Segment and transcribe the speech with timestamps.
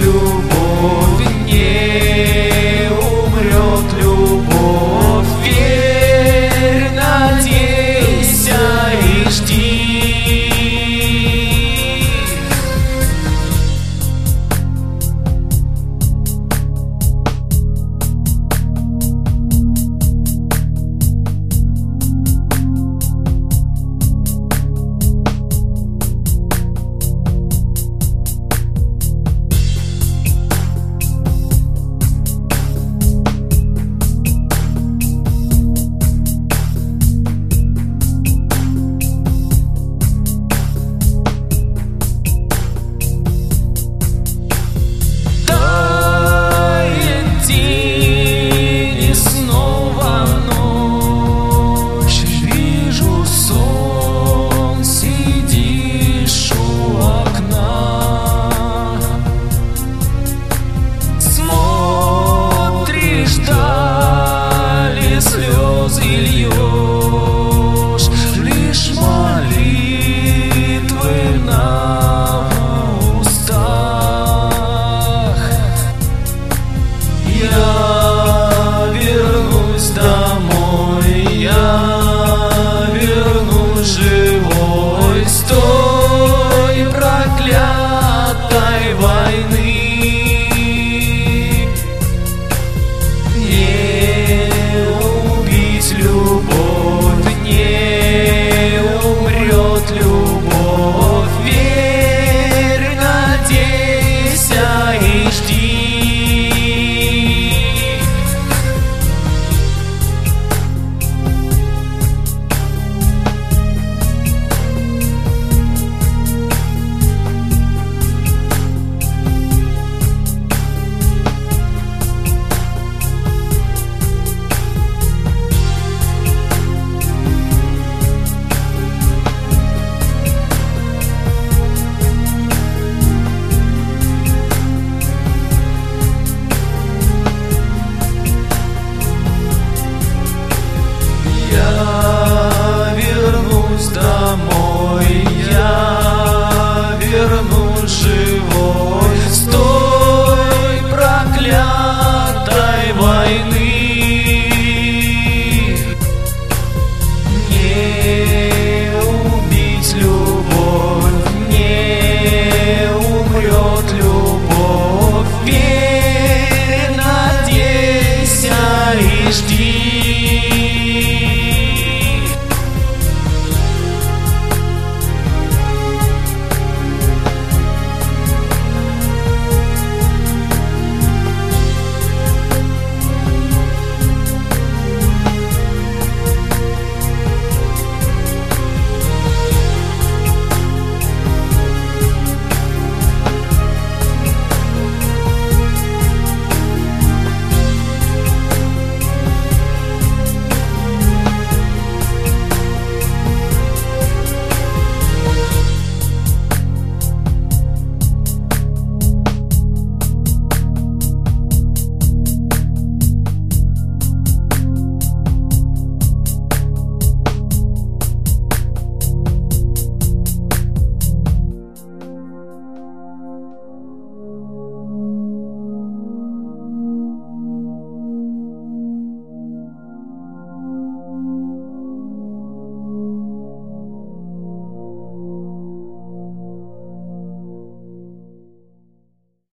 [0.00, 0.23] Lord.